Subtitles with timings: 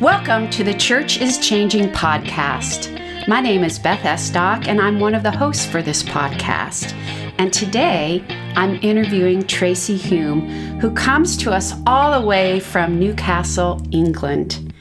[0.00, 3.26] Welcome to the Church is Changing podcast.
[3.26, 6.92] My name is Beth Estock, and I'm one of the hosts for this podcast.
[7.38, 8.22] And today
[8.54, 14.72] I'm interviewing Tracy Hume, who comes to us all the way from Newcastle, England.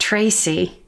[0.00, 0.82] Tracy,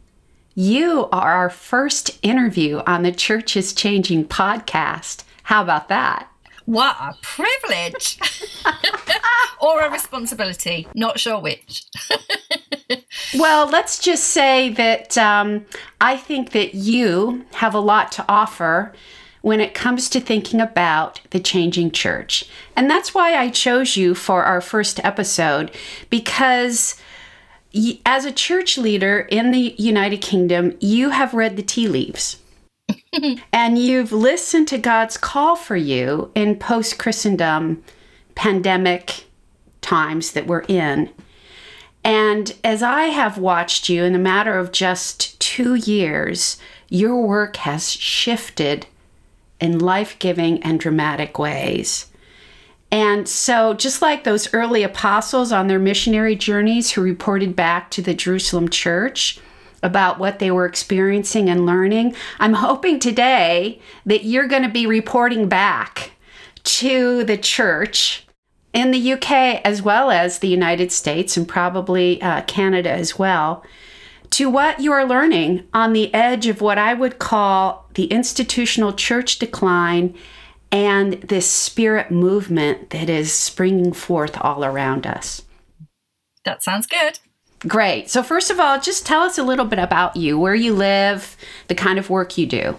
[0.56, 5.22] you are our first interview on the Church is Changing podcast.
[5.44, 6.28] How about that?
[6.64, 8.18] What a privilege!
[9.60, 11.84] or a responsibility, not sure which.
[13.38, 15.66] well, let's just say that um,
[16.00, 18.92] I think that you have a lot to offer
[19.42, 22.44] when it comes to thinking about the changing church.
[22.76, 25.74] And that's why I chose you for our first episode,
[26.10, 27.00] because
[28.04, 32.38] as a church leader in the United Kingdom, you have read the tea leaves.
[33.52, 37.82] and you've listened to God's call for you in post Christendom
[38.34, 39.24] pandemic
[39.90, 41.10] times that we're in.
[42.04, 47.56] And as I have watched you in a matter of just two years, your work
[47.56, 48.86] has shifted
[49.60, 52.06] in life giving and dramatic ways.
[52.92, 58.02] And so, just like those early apostles on their missionary journeys who reported back to
[58.02, 59.40] the Jerusalem church,
[59.82, 62.14] about what they were experiencing and learning.
[62.38, 66.10] I'm hoping today that you're going to be reporting back
[66.64, 68.26] to the church
[68.72, 73.64] in the UK as well as the United States and probably uh, Canada as well
[74.30, 78.92] to what you are learning on the edge of what I would call the institutional
[78.92, 80.14] church decline
[80.72, 85.42] and this spirit movement that is springing forth all around us.
[86.44, 87.18] That sounds good.
[87.66, 88.08] Great.
[88.08, 91.36] So, first of all, just tell us a little bit about you, where you live,
[91.66, 92.76] the kind of work you do.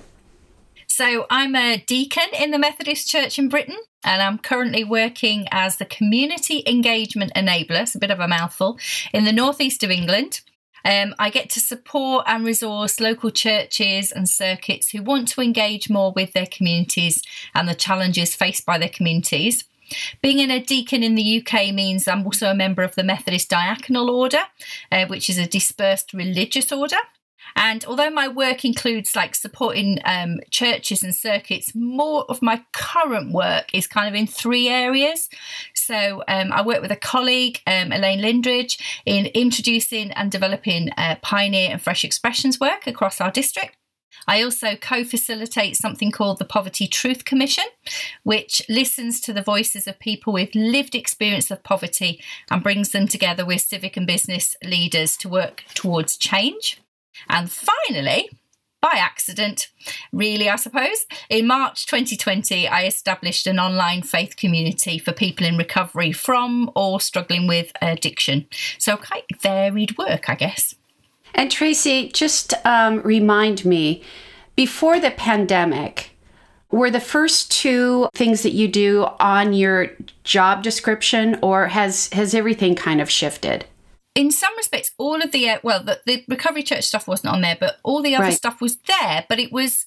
[1.02, 5.78] So, I'm a deacon in the Methodist Church in Britain, and I'm currently working as
[5.78, 8.78] the Community Engagement Enabler, it's a bit of a mouthful,
[9.12, 10.42] in the northeast of England.
[10.86, 15.90] Um, I get to support and resource local churches and circuits who want to engage
[15.90, 17.24] more with their communities
[17.56, 19.64] and the challenges faced by their communities.
[20.22, 23.50] Being in a deacon in the UK means I'm also a member of the Methodist
[23.50, 24.44] Diaconal Order,
[24.92, 26.98] uh, which is a dispersed religious order.
[27.56, 33.32] And although my work includes like supporting um, churches and circuits, more of my current
[33.32, 35.30] work is kind of in three areas.
[35.74, 41.16] So um, I work with a colleague, um, Elaine Lindridge, in introducing and developing uh,
[41.22, 43.76] pioneer and fresh expressions work across our district.
[44.28, 47.64] I also co facilitate something called the Poverty Truth Commission,
[48.24, 53.08] which listens to the voices of people with lived experience of poverty and brings them
[53.08, 56.82] together with civic and business leaders to work towards change.
[57.30, 58.30] And finally,
[58.82, 59.70] by accident,
[60.12, 61.06] really, I suppose.
[61.30, 67.00] In March 2020, I established an online faith community for people in recovery from or
[67.00, 68.48] struggling with addiction.
[68.80, 70.76] So, quite varied work, I guess.
[71.36, 74.04] And Tracy, just um, remind me
[74.56, 76.12] before the pandemic,
[76.72, 79.92] were the first two things that you do on your
[80.24, 83.66] job description, or has has everything kind of shifted?
[84.14, 87.42] In some respects, all of the uh, well, the, the, recovery church stuff wasn't on
[87.42, 88.34] there, but all the other right.
[88.34, 89.26] stuff was there.
[89.30, 89.86] But it was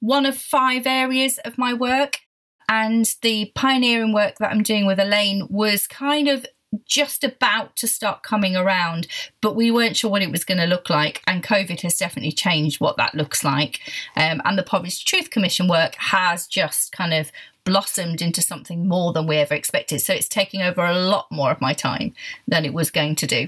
[0.00, 2.20] one of five areas of my work,
[2.68, 6.46] and the pioneering work that I'm doing with Elaine was kind of
[6.86, 9.06] just about to start coming around,
[9.40, 11.22] but we weren't sure what it was going to look like.
[11.26, 13.80] And COVID has definitely changed what that looks like.
[14.16, 17.30] Um, and the Poverty Truth Commission work has just kind of
[17.64, 20.00] blossomed into something more than we ever expected.
[20.00, 22.14] So it's taking over a lot more of my time
[22.46, 23.46] than it was going to do.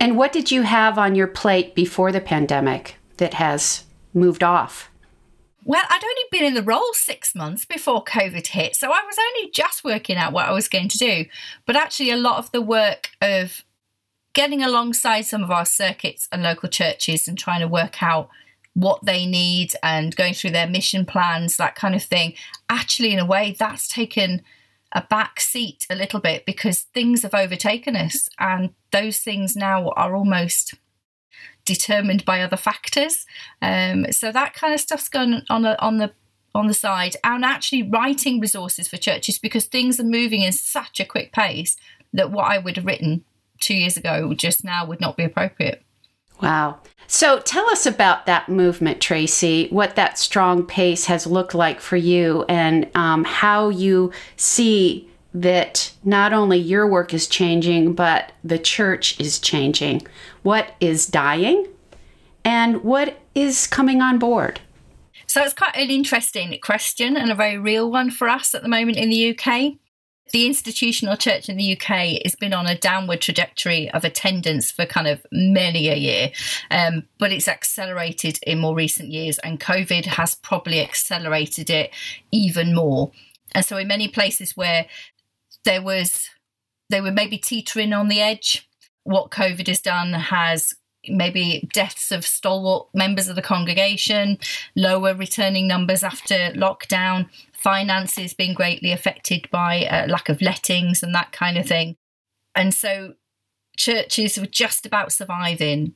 [0.00, 4.90] And what did you have on your plate before the pandemic that has moved off?
[5.64, 9.16] Well, I'd only been in the role six months before COVID hit, so I was
[9.18, 11.26] only just working out what I was going to do.
[11.66, 13.64] But actually, a lot of the work of
[14.32, 18.30] getting alongside some of our circuits and local churches and trying to work out
[18.74, 22.34] what they need and going through their mission plans, that kind of thing,
[22.70, 24.42] actually, in a way, that's taken
[24.92, 29.90] a back seat a little bit because things have overtaken us and those things now
[29.90, 30.74] are almost
[31.64, 33.26] determined by other factors.
[33.60, 36.12] Um, so that kind of stuff's going on the, on the
[36.54, 40.98] on the side, and actually writing resources for churches because things are moving in such
[40.98, 41.76] a quick pace
[42.12, 43.24] that what I would have written
[43.60, 45.82] two years ago just now would not be appropriate.
[46.40, 46.80] Wow.
[47.06, 51.96] So tell us about that movement, Tracy, what that strong pace has looked like for
[51.96, 58.58] you, and um, how you see that not only your work is changing, but the
[58.58, 60.06] church is changing.
[60.42, 61.66] What is dying
[62.44, 64.60] and what is coming on board?
[65.26, 68.68] So it's quite an interesting question and a very real one for us at the
[68.68, 69.74] moment in the UK.
[70.32, 74.84] The institutional church in the UK has been on a downward trajectory of attendance for
[74.84, 76.30] kind of many a year,
[76.70, 81.90] um, but it's accelerated in more recent years, and COVID has probably accelerated it
[82.30, 83.10] even more.
[83.52, 84.86] And so, in many places where
[85.64, 86.28] there was,
[86.90, 88.68] they were maybe teetering on the edge,
[89.04, 90.74] what COVID has done has
[91.08, 94.38] maybe deaths of stalwart members of the congregation,
[94.76, 101.14] lower returning numbers after lockdown, finances being greatly affected by uh, lack of lettings and
[101.14, 101.96] that kind of thing.
[102.54, 103.14] And so
[103.76, 105.94] churches were just about surviving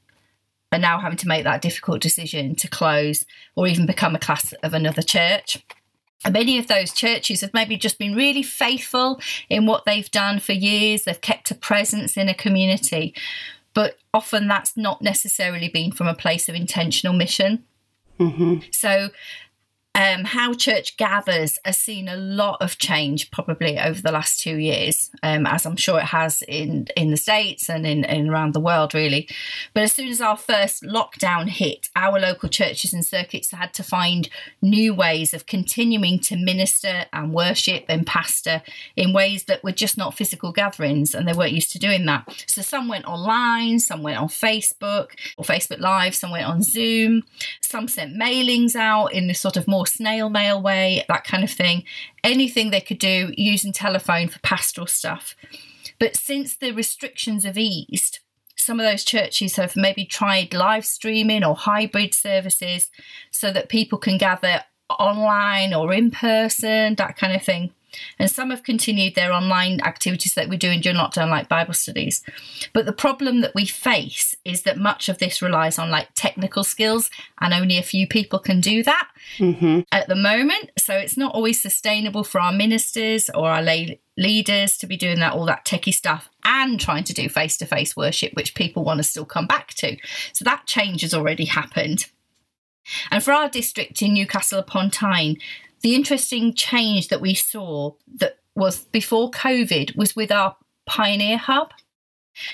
[0.72, 4.52] are now having to make that difficult decision to close or even become a class
[4.62, 5.62] of another church.
[6.24, 9.20] And many of those churches have maybe just been really faithful
[9.50, 11.02] in what they've done for years.
[11.02, 13.14] They've kept a presence in a community,
[13.74, 17.64] but often that's not necessarily been from a place of intentional mission.
[18.18, 18.60] Mm-hmm.
[18.70, 19.10] So
[19.94, 24.56] um, how church gathers has seen a lot of change probably over the last two
[24.56, 28.54] years, um, as I'm sure it has in in the states and in, in around
[28.54, 29.28] the world, really.
[29.74, 33.82] But as soon as our first lockdown hit, our local churches and circuits had to
[33.82, 34.30] find
[34.62, 38.62] new ways of continuing to minister and worship and pastor
[38.96, 42.44] in ways that were just not physical gatherings, and they weren't used to doing that.
[42.46, 47.24] So some went online, some went on Facebook or Facebook Live, some went on Zoom,
[47.60, 51.50] some sent mailings out in this sort of more snail mail way, that kind of
[51.50, 51.84] thing.
[52.24, 55.34] Anything they could do using telephone for pastoral stuff.
[55.98, 58.20] But since the restrictions have eased,
[58.56, 62.90] some of those churches have maybe tried live streaming or hybrid services
[63.30, 67.72] so that people can gather online or in person, that kind of thing.
[68.18, 72.22] And some have continued their online activities that we're doing during lockdown, like Bible studies.
[72.72, 76.64] But the problem that we face is that much of this relies on like technical
[76.64, 77.10] skills,
[77.40, 79.08] and only a few people can do that
[79.38, 79.80] mm-hmm.
[79.90, 80.70] at the moment.
[80.78, 85.20] So it's not always sustainable for our ministers or our lay leaders to be doing
[85.20, 88.84] that all that techie stuff and trying to do face to face worship, which people
[88.84, 89.96] want to still come back to.
[90.32, 92.06] So that change has already happened.
[93.10, 95.36] And for our district in Newcastle upon Tyne,
[95.82, 100.56] the interesting change that we saw that was before COVID was with our
[100.86, 101.72] Pioneer Hub.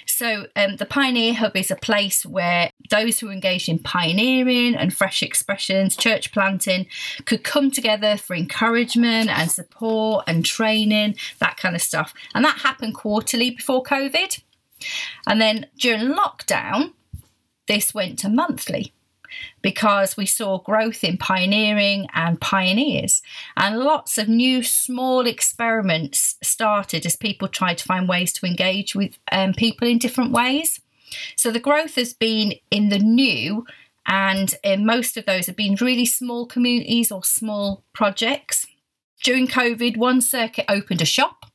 [0.07, 4.75] So, um, the Pioneer Hub is a place where those who are engaged in pioneering
[4.75, 6.87] and fresh expressions, church planting,
[7.27, 12.13] could come together for encouragement and support and training, that kind of stuff.
[12.35, 14.43] And that happened quarterly before COVID.
[15.29, 16.95] And then during lockdown,
[17.69, 18.93] this went to monthly
[19.63, 23.23] because we saw growth in pioneering and pioneers.
[23.57, 28.95] And lots of new small experiments started as people tried to find ways to engage
[28.95, 30.81] with um, people in different ways.
[31.37, 33.67] So the growth has been in the new,
[34.07, 38.67] and in most of those have been really small communities or small projects.
[39.23, 41.48] During COVID, one circuit opened a shop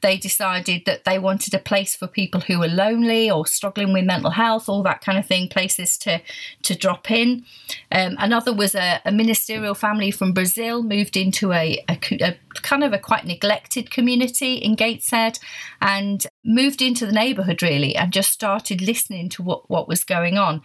[0.00, 4.04] they decided that they wanted a place for people who were lonely or struggling with
[4.04, 6.20] mental health, all that kind of thing, places to,
[6.62, 7.44] to drop in.
[7.90, 12.84] Um, another was a, a, ministerial family from Brazil moved into a, a, a, kind
[12.84, 15.38] of a quite neglected community in Gateshead
[15.80, 20.38] and moved into the neighbourhood really and just started listening to what, what was going
[20.38, 20.56] on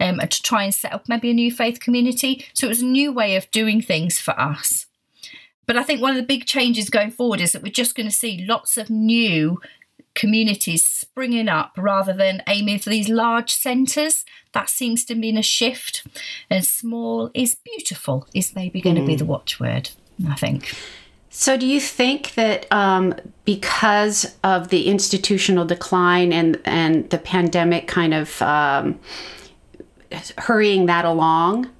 [0.00, 2.44] um, and to try and set up maybe a new faith community.
[2.54, 4.86] So it was a new way of doing things for us.
[5.70, 8.08] But I think one of the big changes going forward is that we're just going
[8.08, 9.60] to see lots of new
[10.16, 14.24] communities springing up rather than aiming for these large centres.
[14.50, 16.04] That seems to mean a shift.
[16.50, 19.02] And small is beautiful, is maybe going mm.
[19.02, 19.90] to be the watchword,
[20.28, 20.74] I think.
[21.28, 23.14] So, do you think that um,
[23.44, 28.98] because of the institutional decline and, and the pandemic kind of um,
[30.36, 31.70] hurrying that along,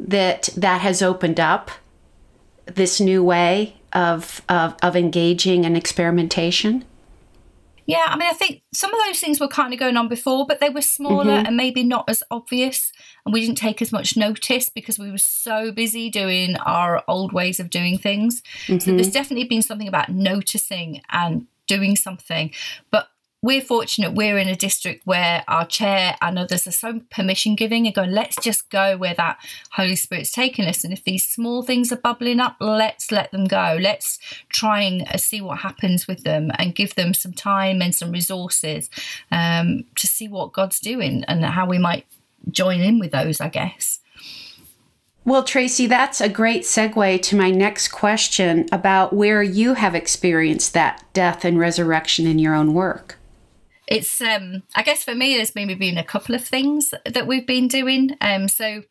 [0.00, 1.70] that that has opened up
[2.74, 6.84] this new way of, of, of engaging and experimentation?
[7.88, 10.46] Yeah, I mean, I think some of those things were kind of going on before,
[10.46, 11.46] but they were smaller mm-hmm.
[11.46, 12.92] and maybe not as obvious.
[13.24, 17.32] And we didn't take as much notice because we were so busy doing our old
[17.32, 18.42] ways of doing things.
[18.66, 18.80] Mm-hmm.
[18.80, 22.52] So there's definitely been something about noticing and doing something.
[22.90, 23.08] But
[23.40, 27.86] we're fortunate we're in a district where our chair and others are so permission giving
[27.86, 29.38] and going, let's just go where that
[29.70, 30.82] Holy Spirit's taking us.
[30.82, 33.78] And if these small things are bubbling up, let's let them go.
[33.80, 34.18] Let's
[34.48, 38.10] try and uh, see what happens with them and give them some time and some
[38.10, 38.90] resources
[39.30, 42.06] um, to see what God's doing and how we might
[42.50, 44.00] join in with those, I guess.
[45.24, 50.72] Well, Tracy, that's a great segue to my next question about where you have experienced
[50.72, 53.17] that death and resurrection in your own work
[53.88, 57.46] it's um i guess for me there's maybe been a couple of things that we've
[57.46, 58.82] been doing um so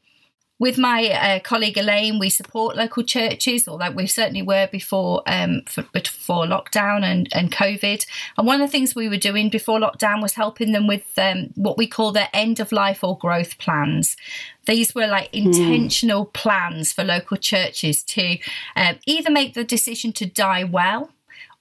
[0.59, 5.21] with my uh, colleague Elaine, we support local churches, or that we certainly were before
[5.27, 8.05] um, for, before lockdown and, and COVID.
[8.37, 11.51] And one of the things we were doing before lockdown was helping them with um,
[11.55, 14.17] what we call their end of life or growth plans.
[14.65, 15.47] These were like hmm.
[15.47, 16.33] intentional mm.
[16.33, 18.37] plans for local churches to
[18.75, 21.11] uh, either make the decision to die well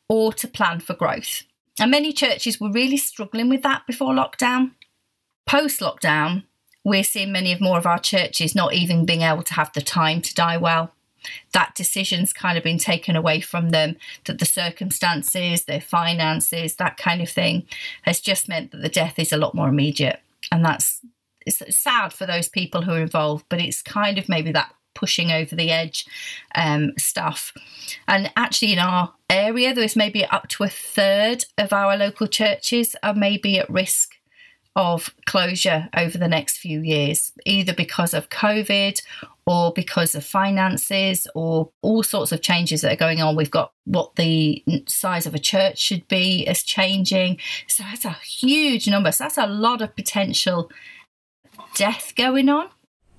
[0.09, 1.43] or to plan for growth.
[1.79, 4.73] And many churches were really struggling with that before lockdown.
[5.47, 6.45] Post lockdown,
[6.85, 9.83] we're seeing many of more of our churches not even being able to have the
[9.83, 10.93] time to die well.
[11.53, 16.97] That decision's kind of been taken away from them, that the circumstances, their finances, that
[16.97, 17.67] kind of thing
[18.03, 20.21] has just meant that the death is a lot more immediate.
[20.53, 21.01] And that's
[21.45, 25.31] it's sad for those people who are involved, but it's kind of maybe that pushing
[25.31, 26.07] over the edge
[26.55, 27.53] um, stuff.
[28.09, 32.97] And actually, in our area, there's maybe up to a third of our local churches
[33.03, 34.15] are maybe at risk
[34.77, 39.01] of closure over the next few years, either because of COVID
[39.47, 43.37] or because of finances or all sorts of changes that are going on.
[43.37, 47.39] We've got what the size of a church should be is changing.
[47.67, 49.13] So that's a huge number.
[49.13, 50.71] So that's a lot of potential
[51.75, 52.69] death going on.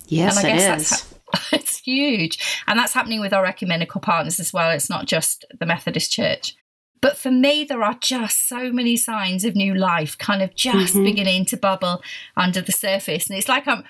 [0.06, 1.17] Yes, it is.
[1.52, 2.62] it's huge.
[2.66, 4.70] And that's happening with our ecumenical partners as well.
[4.70, 6.56] It's not just the Methodist Church.
[7.00, 10.94] But for me, there are just so many signs of new life kind of just
[10.94, 11.04] mm-hmm.
[11.04, 12.02] beginning to bubble
[12.36, 13.28] under the surface.
[13.28, 13.84] And it's like I'm,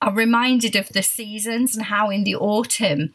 [0.00, 3.12] I'm reminded of the seasons and how in the autumn,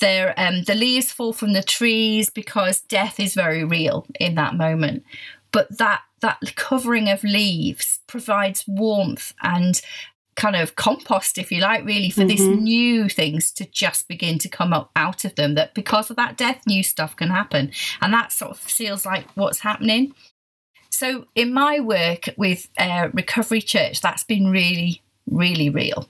[0.00, 4.54] there um, the leaves fall from the trees because death is very real in that
[4.54, 5.04] moment.
[5.50, 9.80] But that that covering of leaves provides warmth and
[10.38, 12.28] kind of compost, if you like, really, for mm-hmm.
[12.28, 15.54] this new things to just begin to come up out of them.
[15.54, 17.72] That because of that death, new stuff can happen.
[18.00, 20.14] And that sort of feels like what's happening.
[20.90, 26.08] So, in my work with uh, Recovery Church, that's been really, really real.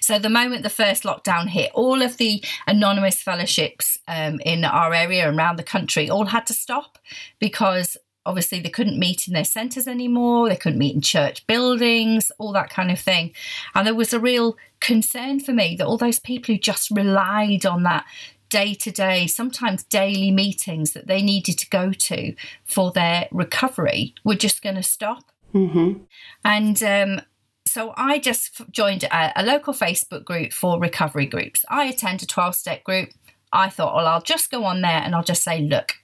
[0.00, 4.92] So, the moment the first lockdown hit, all of the anonymous fellowships um, in our
[4.92, 6.98] area and around the country all had to stop
[7.38, 7.96] because
[8.28, 12.52] obviously they couldn't meet in their centres anymore, they couldn't meet in church buildings, all
[12.52, 13.32] that kind of thing.
[13.74, 17.64] And there was a real concern for me that all those people who just relied
[17.64, 18.04] on that
[18.50, 24.14] day to day, sometimes daily meetings that they needed to go to for their recovery
[24.24, 25.32] were just going to stop.
[25.54, 26.02] Mm-hmm.
[26.44, 27.22] And um,
[27.66, 31.64] so I just joined a, a, local Facebook group for recovery groups.
[31.68, 33.10] I attend a 12 step group.
[33.52, 35.94] I thought, well, I'll just go on there and I'll just say, look,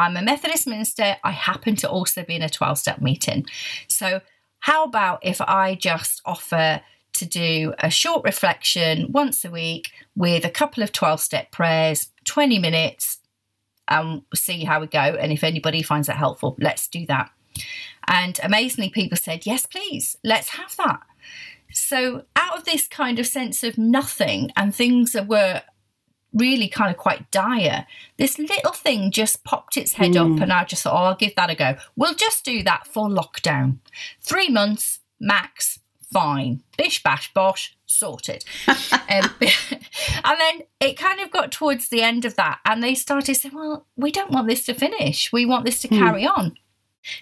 [0.00, 1.16] I'm a Methodist minister.
[1.22, 3.44] I happen to also be in a 12 step meeting.
[3.86, 4.20] So,
[4.60, 6.80] how about if I just offer
[7.12, 12.10] to do a short reflection once a week with a couple of 12 step prayers,
[12.24, 13.18] 20 minutes,
[13.88, 14.98] and see how we go.
[14.98, 17.30] And if anybody finds that helpful, let's do that.
[18.06, 21.00] And amazingly, people said, yes, please, let's have that.
[21.72, 25.62] So, out of this kind of sense of nothing and things that were
[26.32, 27.86] really kind of quite dire.
[28.16, 30.20] This little thing just popped its head mm.
[30.20, 30.42] up, hmm.
[30.42, 31.76] and I just thought, oh, I'll give that a go.
[31.96, 33.78] We'll just do that for lockdown.
[34.20, 35.78] Three months max,
[36.12, 36.62] fine.
[36.76, 38.44] Bish, bash, bosh, sorted.
[38.68, 38.76] um,
[39.10, 39.30] and
[40.40, 43.86] then it kind of got towards the end of that, and they started saying, well,
[43.96, 45.32] we don't want this to finish.
[45.32, 45.98] We want this to mm.
[45.98, 46.54] carry on.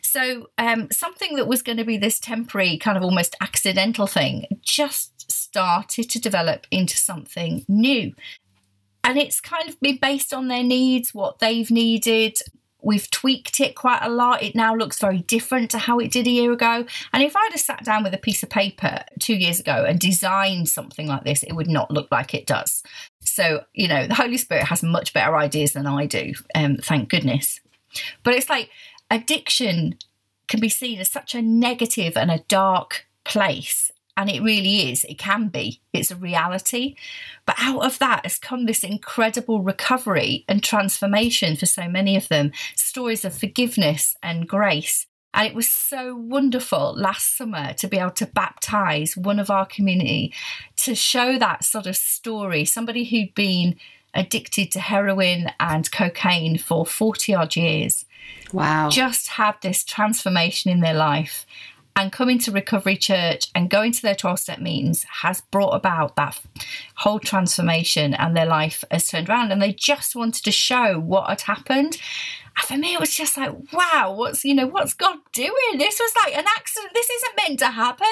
[0.03, 4.47] So, um, something that was going to be this temporary, kind of almost accidental thing
[4.61, 8.13] just started to develop into something new
[9.09, 12.37] and it's kind of been based on their needs, what they've needed.
[12.83, 14.43] We've tweaked it quite a lot.
[14.43, 16.85] It now looks very different to how it did a year ago.
[17.15, 19.99] And if I'd have sat down with a piece of paper two years ago and
[19.99, 22.83] designed something like this, it would not look like it does.
[23.21, 27.09] So, you know, the Holy Spirit has much better ideas than I do, um, thank
[27.09, 27.61] goodness.
[28.25, 28.69] But it's like
[29.11, 29.97] addiction
[30.49, 35.05] can be seen as such a negative and a dark place and it really is,
[35.05, 36.97] it can be, it's a reality.
[37.47, 42.27] But out of that has come this incredible recovery and transformation for so many of
[42.27, 45.07] them stories of forgiveness and grace.
[45.35, 49.65] And it was so wonderful last summer to be able to baptize one of our
[49.65, 50.35] community
[50.79, 53.77] to show that sort of story, somebody who'd been
[54.15, 58.05] addicted to heroin and cocaine for 40 odd years.
[58.53, 58.89] Wow.
[58.89, 61.47] Just had this transformation in their life
[61.99, 66.15] and coming to Recovery Church and going to their 12 step meetings has brought about
[66.15, 66.41] that
[66.95, 71.29] whole transformation and their life has turned around and they just wanted to show what
[71.29, 72.01] had happened.
[72.57, 75.79] And for me, it was just like, wow, what's, you know, what's God doing?
[75.79, 76.93] This was like an accident.
[76.95, 78.07] This isn't meant to happen.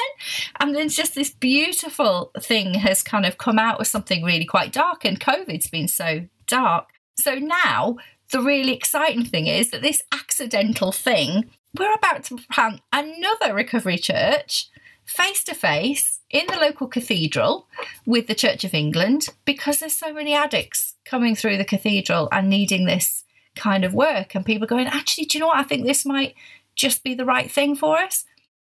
[0.58, 4.72] And then just this beautiful thing has kind of come out of something really quite
[4.72, 6.88] dark and COVID's been so dark.
[7.14, 7.98] So now
[8.30, 13.98] the really exciting thing is that this accidental thing we're about to plant another recovery
[13.98, 14.68] church
[15.04, 17.68] face to face in the local cathedral
[18.04, 22.48] with the Church of England because there's so many addicts coming through the cathedral and
[22.48, 24.34] needing this kind of work.
[24.34, 25.58] And people going, actually, do you know what?
[25.58, 26.34] I think this might
[26.74, 28.24] just be the right thing for us.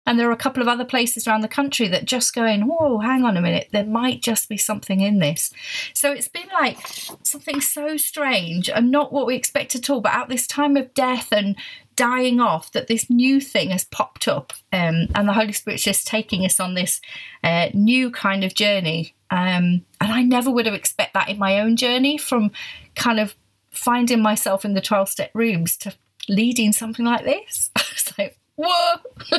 [0.08, 2.96] And there are a couple of other places around the country that just going, whoa,
[2.96, 5.52] hang on a minute, there might just be something in this.
[5.92, 6.78] So it's been like
[7.22, 10.00] something so strange and not what we expect at all.
[10.00, 11.56] But at this time of death and
[11.94, 14.54] dying off, that this new thing has popped up.
[14.72, 17.02] Um, and the Holy Spirit's just taking us on this
[17.44, 19.14] uh, new kind of journey.
[19.30, 22.50] Um, and I never would have expected that in my own journey from
[22.94, 23.34] kind of
[23.72, 25.92] finding myself in the 12 step rooms to
[26.30, 27.70] leading something like this.
[27.94, 29.38] so, whoa.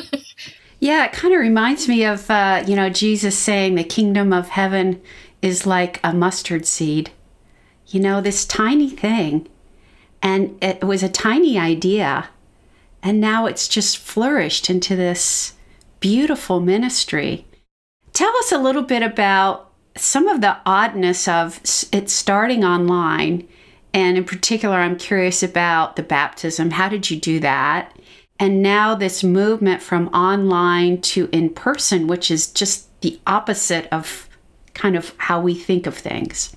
[0.80, 4.48] Yeah, it kind of reminds me of, uh, you know, Jesus saying the kingdom of
[4.48, 5.00] heaven
[5.42, 7.10] is like a mustard seed.
[7.88, 9.46] You know, this tiny thing.
[10.22, 12.30] And it was a tiny idea.
[13.02, 15.54] And now it's just flourished into this
[16.00, 17.46] beautiful ministry.
[18.14, 21.60] Tell us a little bit about some of the oddness of
[21.92, 23.46] it starting online.
[23.92, 26.70] And in particular, I'm curious about the baptism.
[26.70, 27.94] How did you do that?
[28.40, 34.28] And now this movement from online to in person, which is just the opposite of
[34.72, 36.56] kind of how we think of things.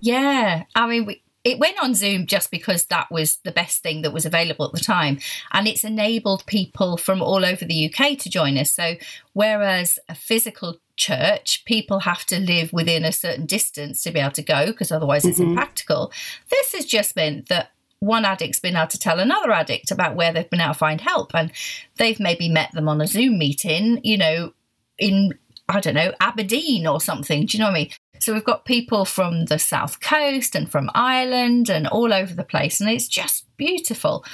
[0.00, 0.64] Yeah.
[0.74, 4.14] I mean, we, it went on Zoom just because that was the best thing that
[4.14, 5.18] was available at the time.
[5.52, 8.72] And it's enabled people from all over the UK to join us.
[8.72, 8.94] So,
[9.34, 14.32] whereas a physical church, people have to live within a certain distance to be able
[14.32, 15.50] to go because otherwise it's mm-hmm.
[15.50, 16.12] impractical.
[16.50, 20.32] This has just meant that one addict's been able to tell another addict about where
[20.32, 21.34] they've been able to find help.
[21.34, 21.52] And
[21.96, 24.52] they've maybe met them on a Zoom meeting, you know,
[24.98, 25.38] in,
[25.68, 27.46] I don't know, Aberdeen or something.
[27.46, 27.90] Do you know what I mean?
[28.18, 32.44] So we've got people from the South Coast and from Ireland and all over the
[32.44, 32.80] place.
[32.80, 34.24] And it's just beautiful.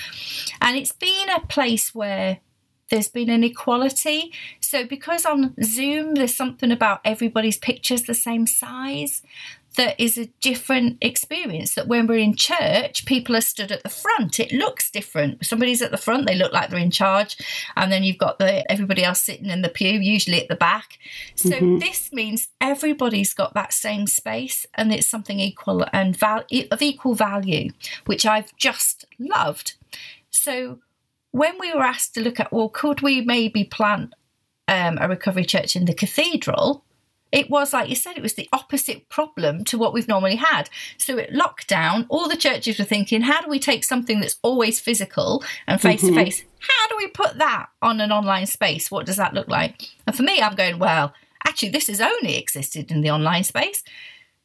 [0.60, 2.38] And it's been a place where
[2.90, 4.32] there's been an equality.
[4.60, 9.22] So, because on Zoom, there's something about everybody's pictures the same size,
[9.76, 11.74] that is a different experience.
[11.74, 14.40] That when we're in church, people are stood at the front.
[14.40, 15.44] It looks different.
[15.46, 17.36] Somebody's at the front, they look like they're in charge,
[17.76, 20.98] and then you've got the everybody else sitting in the pew, usually at the back.
[21.34, 21.78] So mm-hmm.
[21.78, 27.14] this means everybody's got that same space, and it's something equal and val- of equal
[27.14, 27.70] value,
[28.06, 29.76] which I've just loved.
[30.30, 30.78] So
[31.30, 34.14] when we were asked to look at, well, could we maybe plant
[34.68, 36.82] um, a recovery church in the cathedral?
[37.32, 40.70] It was like you said, it was the opposite problem to what we've normally had.
[40.96, 44.80] So at lockdown, all the churches were thinking, how do we take something that's always
[44.80, 46.16] physical and face to mm-hmm.
[46.16, 46.44] face?
[46.60, 48.90] How do we put that on an online space?
[48.90, 49.88] What does that look like?
[50.06, 51.12] And for me, I'm going, well,
[51.46, 53.82] actually, this has only existed in the online space.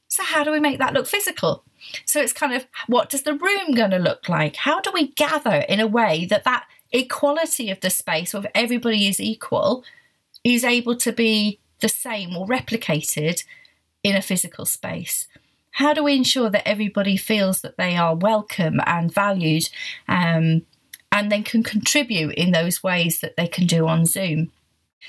[0.07, 1.63] So how do we make that look physical?
[2.05, 4.57] So it's kind of what does the room going to look like?
[4.57, 9.07] How do we gather in a way that that equality of the space, where everybody
[9.07, 9.85] is equal,
[10.43, 13.43] is able to be the same or replicated
[14.03, 15.27] in a physical space?
[15.71, 19.69] How do we ensure that everybody feels that they are welcome and valued
[20.07, 20.63] um,
[21.11, 24.51] and then can contribute in those ways that they can do on Zoom?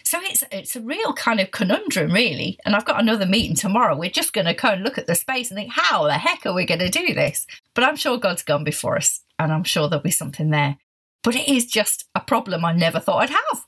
[0.05, 2.59] So it's it's a real kind of conundrum, really.
[2.65, 3.97] And I've got another meeting tomorrow.
[3.97, 6.47] We're just going to go and look at the space and think, how the heck
[6.47, 7.47] are we going to do this?
[7.75, 10.79] But I'm sure God's gone before us, and I'm sure there'll be something there.
[11.23, 13.67] But it is just a problem I never thought I'd have.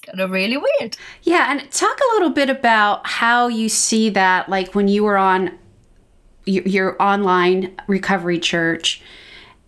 [0.00, 0.96] Kind of really weird.
[1.22, 5.18] Yeah, and talk a little bit about how you see that, like when you were
[5.18, 5.58] on
[6.46, 9.02] your, your online recovery church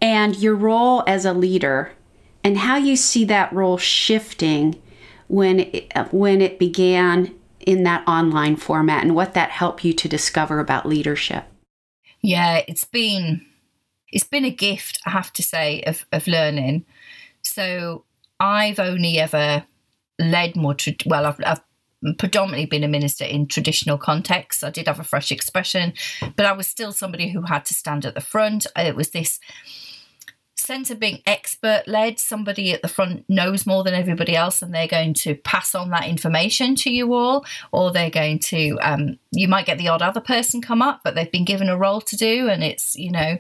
[0.01, 1.92] and your role as a leader
[2.45, 4.81] and how you see that role shifting
[5.29, 10.09] when it, when it began in that online format and what that helped you to
[10.09, 11.45] discover about leadership.
[12.21, 13.47] Yeah, it's been
[14.09, 16.85] it's been a gift, I have to say, of, of learning.
[17.40, 18.05] So
[18.38, 19.64] I've only ever
[20.18, 21.61] led more, tra- well, I've, I've
[22.18, 24.64] predominantly been a minister in traditional contexts.
[24.64, 25.92] I did have a fresh expression,
[26.37, 28.66] but I was still somebody who had to stand at the front.
[28.77, 29.38] It was this
[30.57, 32.18] sense of being expert led.
[32.18, 35.90] Somebody at the front knows more than everybody else, and they're going to pass on
[35.90, 40.03] that information to you all, or they're going to, um, you might get the odd
[40.03, 43.11] other person come up, but they've been given a role to do, and it's, you
[43.11, 43.38] know,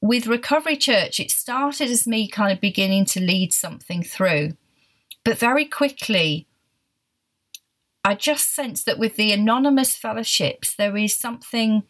[0.00, 4.52] with Recovery Church, it started as me kind of beginning to lead something through.
[5.24, 6.46] But very quickly,
[8.04, 11.84] I just sense that with the anonymous fellowships, there is something.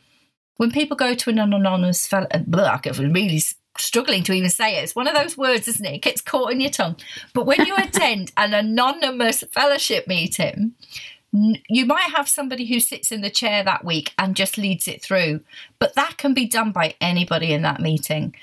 [0.56, 3.42] When people go to an anonymous fellowship, uh, I'm really
[3.76, 4.84] struggling to even say it.
[4.84, 5.94] It's one of those words, isn't it?
[5.94, 6.96] It gets caught in your tongue.
[7.32, 10.74] But when you attend an anonymous fellowship meeting,
[11.32, 15.02] you might have somebody who sits in the chair that week and just leads it
[15.02, 15.40] through,
[15.80, 18.36] but that can be done by anybody in that meeting.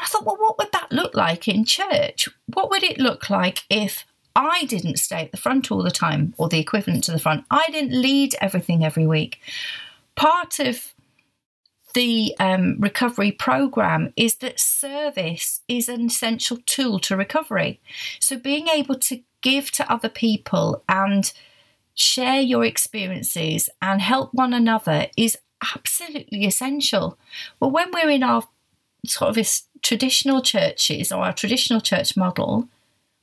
[0.00, 2.30] I thought, well, what would that look like in church?
[2.54, 6.34] What would it look like if I didn't stay at the front all the time
[6.38, 7.44] or the equivalent to the front.
[7.50, 9.40] I didn't lead everything every week.
[10.14, 10.92] Part of
[11.94, 17.80] the um, recovery program is that service is an essential tool to recovery.
[18.20, 21.32] So being able to give to other people and
[21.94, 25.36] share your experiences and help one another is
[25.74, 27.18] absolutely essential.
[27.58, 28.44] Well, when we're in our
[29.04, 29.48] sort of
[29.82, 32.68] traditional churches or our traditional church model,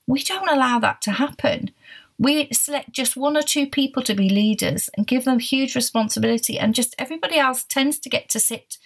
[0.07, 1.71] we don't allow that to happen.
[2.17, 6.57] We select just one or two people to be leaders and give them huge responsibility,
[6.57, 8.77] and just everybody else tends to get to sit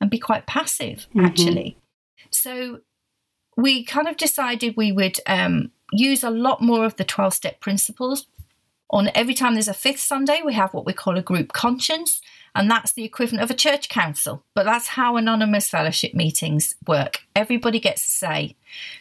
[0.00, 1.26] and be quite passive, mm-hmm.
[1.26, 1.76] actually.
[2.30, 2.80] So
[3.56, 7.60] we kind of decided we would um, use a lot more of the 12 step
[7.60, 8.26] principles.
[8.88, 12.20] On every time there's a fifth Sunday, we have what we call a group conscience
[12.54, 14.44] and that's the equivalent of a church council.
[14.54, 17.20] But that's how anonymous fellowship meetings work.
[17.34, 18.56] Everybody gets a say.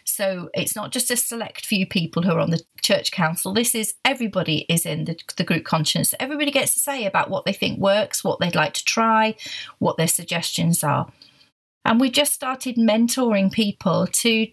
[0.05, 3.53] So it's not just a select few people who are on the church council.
[3.53, 6.13] This is everybody is in the, the group conscience.
[6.19, 9.35] Everybody gets to say about what they think works, what they'd like to try,
[9.79, 11.11] what their suggestions are.
[11.83, 14.47] And we just started mentoring people to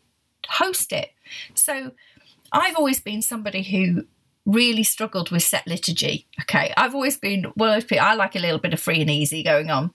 [0.49, 1.11] host it.
[1.55, 1.93] So
[2.53, 4.07] I've always been somebody who
[4.49, 6.27] really struggled with set liturgy.
[6.41, 9.11] Okay, I've always been one of people, I like a little bit of free and
[9.11, 9.93] easy going on.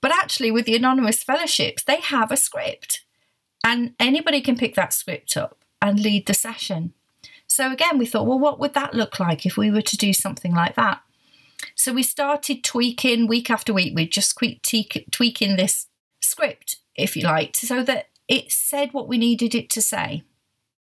[0.00, 3.04] But actually, with the anonymous fellowships, they have a script,
[3.62, 6.94] and anybody can pick that script up and lead the session.
[7.46, 10.12] So, again, we thought, well, what would that look like if we were to do
[10.12, 11.00] something like that?
[11.74, 13.94] So, we started tweaking week after week.
[13.94, 14.62] We just keep
[15.10, 15.86] tweaking this
[16.20, 20.24] script, if you like, so that it said what we needed it to say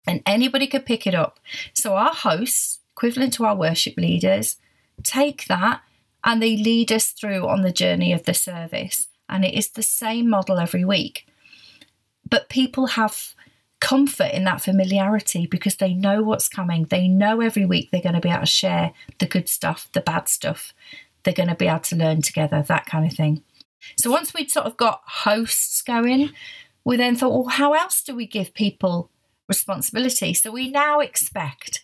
[0.08, 1.38] and anybody could pick it up.
[1.74, 4.56] So, our hosts equivalent to our worship leaders,
[5.04, 5.82] take that
[6.24, 9.06] and they lead us through on the journey of the service.
[9.28, 11.26] And it is the same model every week.
[12.28, 13.34] But people have
[13.80, 16.86] comfort in that familiarity because they know what's coming.
[16.86, 20.00] They know every week they're going to be able to share the good stuff, the
[20.00, 20.74] bad stuff.
[21.22, 23.44] They're going to be able to learn together, that kind of thing.
[23.96, 26.30] So once we'd sort of got hosts going,
[26.84, 29.10] we then thought, well, how else do we give people
[29.46, 30.34] responsibility?
[30.34, 31.80] So we now expect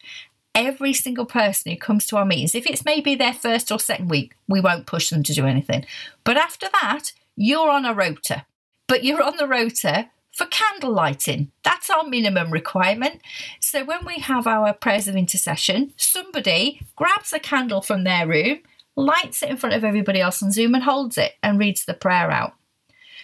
[0.55, 4.09] every single person who comes to our meetings, if it's maybe their first or second
[4.09, 5.85] week, we won't push them to do anything.
[6.23, 8.47] But after that, you're on a rota.
[8.87, 11.51] But you're on the rota for candle lighting.
[11.63, 13.21] That's our minimum requirement.
[13.61, 18.59] So when we have our prayers of intercession, somebody grabs a candle from their room,
[18.97, 21.95] lights it in front of everybody else on Zoom, and holds it and reads the
[21.95, 22.55] prayer out.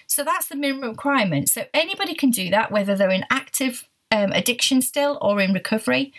[0.07, 1.49] So that's the minimum requirement.
[1.49, 6.13] So anybody can do that, whether they're in active um, addiction still or in recovery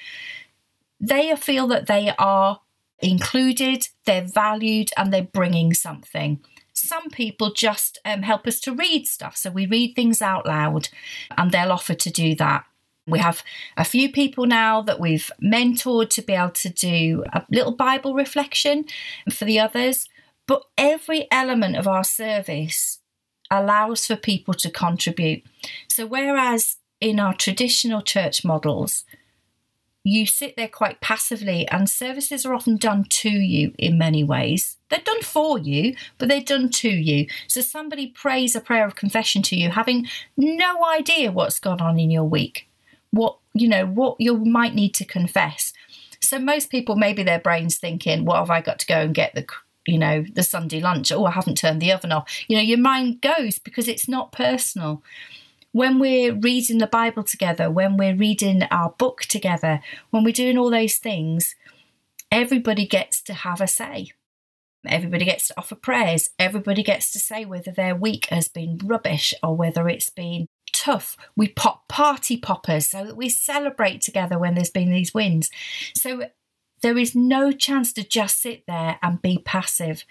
[1.01, 2.61] they feel that they are
[2.99, 6.39] included, they're valued, and they're bringing something.
[6.73, 9.35] Some people just um, help us to read stuff.
[9.35, 10.89] So we read things out loud
[11.37, 12.65] and they'll offer to do that.
[13.07, 13.43] We have
[13.77, 18.13] a few people now that we've mentored to be able to do a little Bible
[18.13, 18.85] reflection
[19.31, 20.07] for the others.
[20.47, 22.99] But every element of our service
[23.49, 25.43] allows for people to contribute.
[25.89, 29.03] So, whereas in our traditional church models,
[30.03, 34.77] you sit there quite passively, and services are often done to you in many ways.
[34.89, 37.27] They're done for you, but they're done to you.
[37.47, 41.99] So somebody prays a prayer of confession to you, having no idea what's gone on
[41.99, 42.67] in your week,
[43.11, 45.73] what you know, what you might need to confess.
[46.19, 49.35] So most people, maybe their brains thinking, "What have I got to go and get
[49.35, 49.45] the
[49.85, 51.11] you know, the Sunday lunch.
[51.11, 52.29] Oh, I haven't turned the oven off.
[52.47, 55.01] You know, your mind goes because it's not personal
[55.71, 60.57] when we're reading the Bible together, when we're reading our book together, when we're doing
[60.57, 61.55] all those things,
[62.31, 64.11] everybody gets to have a say.
[64.85, 66.31] Everybody gets to offer prayers.
[66.39, 71.15] Everybody gets to say whether their week has been rubbish or whether it's been tough.
[71.35, 75.51] We pop party poppers so that we celebrate together when there's been these wins.
[75.95, 76.23] So
[76.81, 80.03] there is no chance to just sit there and be passive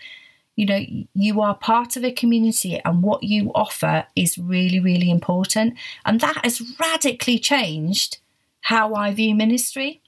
[0.57, 0.85] you know
[1.15, 5.75] you are part of a community and what you offer is really really important.
[6.05, 8.19] And that has radically changed
[8.63, 10.03] how i view ministry.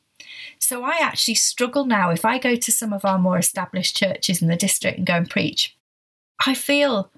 [0.59, 2.11] So i actually struggle now.
[2.11, 5.15] If i go to some of our more established churches in the district and go
[5.15, 5.77] and preach
[6.47, 7.11] i feel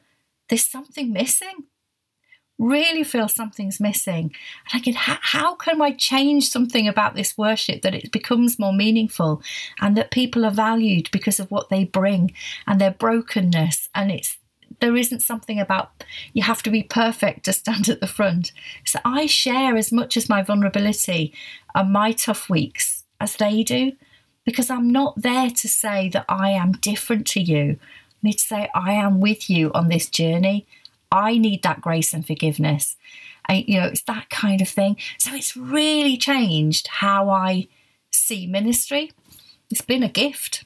[0.48, 1.64] there's something missing
[2.58, 4.24] really feel something's missing.
[4.72, 8.58] And I can, how, how can I change something about this worship that it becomes
[8.58, 9.42] more meaningful
[9.80, 12.32] and that people are valued because of what they bring
[12.66, 13.88] and their brokenness?
[13.94, 14.38] And it's,
[14.80, 18.52] there isn't something about you have to be perfect to stand at the front.
[18.84, 21.32] So I share as much as my vulnerability
[21.74, 23.92] and my tough weeks as they do
[24.44, 27.78] because I'm not there to say that I am different to you.
[27.80, 30.66] I need to say I am with you on this journey
[31.14, 32.96] I need that grace and forgiveness.
[33.48, 34.96] I, you know, it's that kind of thing.
[35.18, 37.68] So it's really changed how I
[38.10, 39.12] see ministry.
[39.70, 40.64] It's been a gift.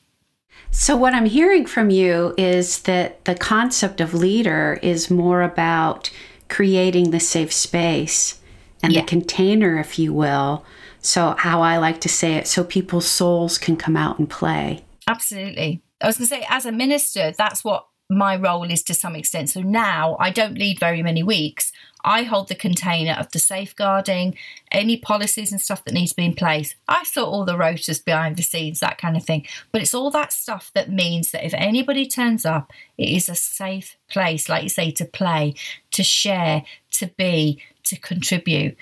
[0.70, 6.10] So, what I'm hearing from you is that the concept of leader is more about
[6.48, 8.40] creating the safe space
[8.82, 9.00] and yeah.
[9.00, 10.64] the container, if you will.
[11.00, 14.84] So, how I like to say it, so people's souls can come out and play.
[15.06, 15.80] Absolutely.
[16.02, 19.14] I was going to say, as a minister, that's what my role is to some
[19.14, 19.50] extent.
[19.50, 21.72] So now I don't lead very many weeks.
[22.04, 24.36] I hold the container of the safeguarding,
[24.70, 26.74] any policies and stuff that needs to be in place.
[26.86, 29.46] I sort all the rotas behind the scenes, that kind of thing.
[29.72, 33.34] But it's all that stuff that means that if anybody turns up, it is a
[33.34, 35.54] safe place, like you say, to play,
[35.90, 38.76] to share, to be, to contribute.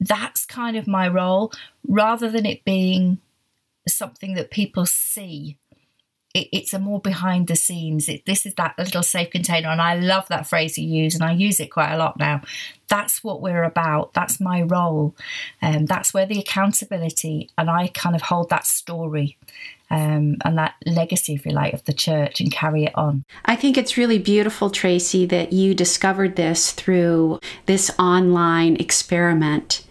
[0.00, 1.52] That's kind of my role,
[1.86, 3.18] rather than it being
[3.86, 5.58] something that people see
[6.34, 8.08] it, it's a more behind the scenes.
[8.08, 11.24] It, this is that little safe container, and I love that phrase you use, and
[11.24, 12.42] I use it quite a lot now.
[12.88, 14.12] That's what we're about.
[14.14, 15.14] That's my role,
[15.60, 19.36] and um, that's where the accountability, and I kind of hold that story.
[19.90, 23.26] Um, and that legacy, if you like, of the church and carry it on.
[23.44, 29.84] I think it's really beautiful, Tracy, that you discovered this through this online experiment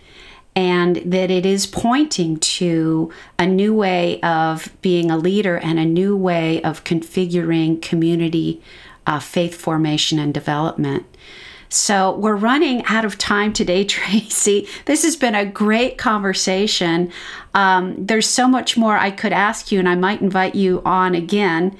[0.56, 5.86] and that it is pointing to a new way of being a leader and a
[5.86, 8.62] new way of configuring community
[9.08, 11.06] uh, faith formation and development.
[11.70, 14.68] So we're running out of time today, Tracy.
[14.86, 17.12] This has been a great conversation.
[17.54, 21.16] Um, there's so much more I could ask you, and I might invite you on
[21.16, 21.78] again.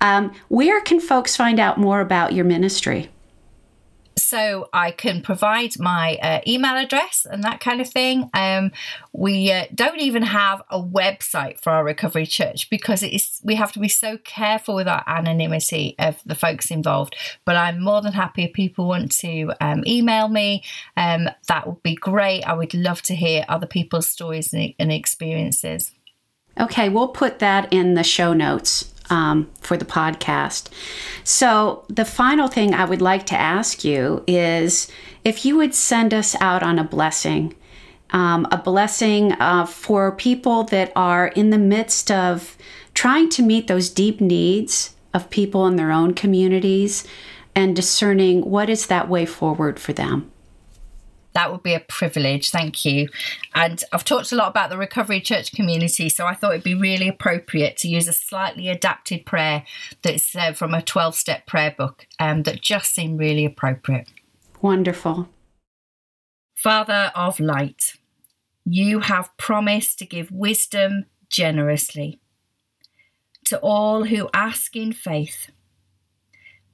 [0.00, 3.10] Um, where can folks find out more about your ministry?
[4.18, 8.30] So I can provide my uh, email address and that kind of thing.
[8.34, 8.72] Um,
[9.12, 13.54] we uh, don't even have a website for our recovery church because it is we
[13.54, 17.16] have to be so careful with our anonymity of the folks involved.
[17.44, 20.64] But I'm more than happy if people want to um, email me.
[20.96, 22.42] Um, that would be great.
[22.44, 25.92] I would love to hear other people's stories and, and experiences.
[26.60, 30.68] Okay, we'll put that in the show notes um, for the podcast.
[31.24, 34.90] So, the final thing I would like to ask you is
[35.24, 37.54] if you would send us out on a blessing,
[38.10, 42.56] um, a blessing uh, for people that are in the midst of
[42.94, 47.06] trying to meet those deep needs of people in their own communities
[47.54, 50.30] and discerning what is that way forward for them
[51.38, 52.50] that would be a privilege.
[52.50, 53.08] Thank you.
[53.54, 56.74] And I've talked a lot about the recovery church community, so I thought it'd be
[56.74, 59.62] really appropriate to use a slightly adapted prayer
[60.02, 64.08] that's uh, from a 12 step prayer book um, that just seemed really appropriate.
[64.62, 65.28] Wonderful.
[66.56, 67.94] Father of light,
[68.64, 72.18] you have promised to give wisdom generously
[73.44, 75.52] to all who ask in faith.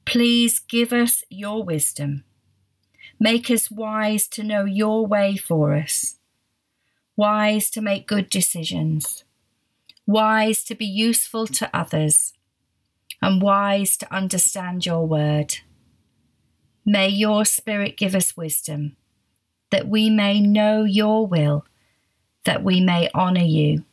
[0.07, 2.25] Please give us your wisdom
[3.19, 6.17] Make us wise to know your way for us,
[7.17, 9.25] wise to make good decisions,
[10.07, 12.33] wise to be useful to others,
[13.23, 15.59] and wise to understand your word.
[16.85, 18.97] May your Spirit give us wisdom,
[19.71, 21.65] that we may know your will,
[22.45, 23.85] that we may honour you,